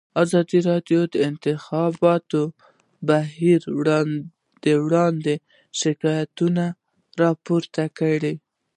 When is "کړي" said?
7.99-8.33